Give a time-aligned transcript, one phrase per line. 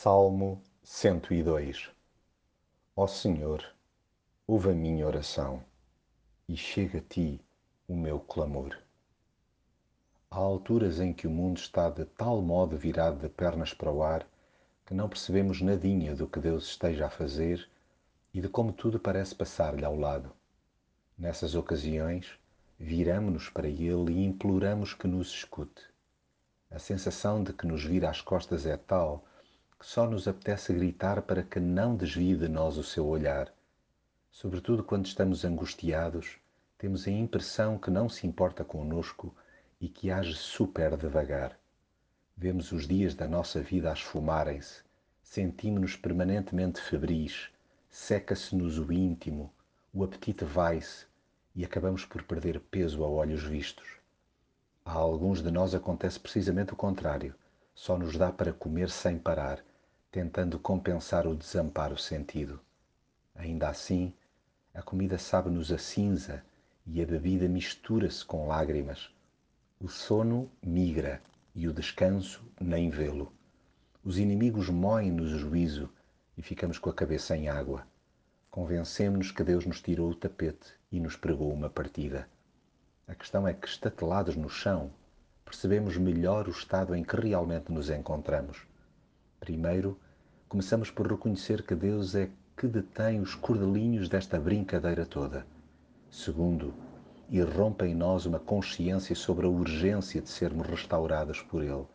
[0.00, 1.90] Salmo 102
[2.94, 3.64] Ó Senhor,
[4.46, 5.60] ouve a minha oração
[6.48, 7.40] e chega a ti
[7.88, 8.78] o meu clamor.
[10.30, 14.00] Há alturas em que o mundo está de tal modo virado de pernas para o
[14.00, 14.24] ar
[14.86, 17.68] que não percebemos nadinha do que Deus esteja a fazer
[18.32, 20.30] e de como tudo parece passar-lhe ao lado.
[21.18, 22.38] Nessas ocasiões,
[22.78, 25.82] viramo-nos para Ele e imploramos que nos escute.
[26.70, 29.24] A sensação de que nos vira às costas é tal
[29.78, 33.52] que só nos apetece gritar para que não desvie de nós o seu olhar.
[34.30, 36.36] Sobretudo quando estamos angustiados,
[36.76, 39.34] temos a impressão que não se importa conosco
[39.80, 41.58] e que age super devagar.
[42.36, 44.82] Vemos os dias da nossa vida a esfumarem-se,
[45.22, 47.48] sentimos-nos permanentemente febris,
[47.88, 49.52] seca-se-nos o íntimo,
[49.92, 51.06] o apetite vai-se
[51.54, 53.98] e acabamos por perder peso a olhos vistos.
[54.84, 57.34] A alguns de nós acontece precisamente o contrário,
[57.78, 59.64] só nos dá para comer sem parar
[60.10, 62.58] tentando compensar o desamparo sentido.
[63.36, 64.12] Ainda assim,
[64.74, 66.42] a comida sabe-nos a cinza
[66.84, 69.14] e a bebida mistura-se com lágrimas.
[69.80, 71.22] O sono migra
[71.54, 73.32] e o descanso nem vê-lo.
[74.02, 75.88] Os inimigos moem-nos o juízo
[76.36, 77.86] e ficamos com a cabeça em água.
[78.50, 82.28] Convencemos-nos que Deus nos tirou o tapete e nos pregou uma partida.
[83.06, 84.90] A questão é que, estatelados no chão,
[85.48, 88.66] percebemos melhor o estado em que realmente nos encontramos.
[89.40, 89.98] Primeiro,
[90.46, 95.46] começamos por reconhecer que Deus é que detém os cordelinhos desta brincadeira toda.
[96.10, 96.74] Segundo,
[97.30, 101.86] irrompe em nós uma consciência sobre a urgência de sermos restaurados por Ele.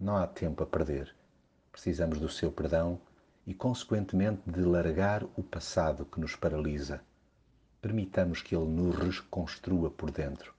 [0.00, 1.14] Não há tempo a perder.
[1.70, 2.98] Precisamos do seu perdão
[3.46, 7.02] e, consequentemente, de largar o passado que nos paralisa.
[7.82, 10.54] Permitamos que Ele nos reconstrua por dentro,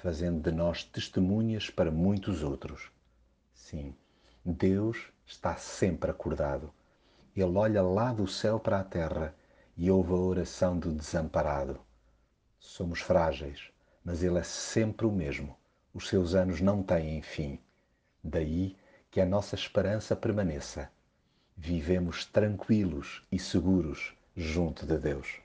[0.00, 2.90] fazendo de nós testemunhas para muitos outros.
[3.52, 3.94] Sim,
[4.44, 6.72] Deus está sempre acordado.
[7.36, 9.34] Ele olha lá do céu para a terra
[9.76, 11.78] e ouve a oração do desamparado.
[12.58, 13.70] Somos frágeis,
[14.02, 15.54] mas Ele é sempre o mesmo.
[15.92, 17.58] Os seus anos não têm fim.
[18.24, 18.76] Daí
[19.10, 20.90] que a nossa esperança permaneça.
[21.56, 25.40] Vivemos tranquilos e seguros junto de Deus.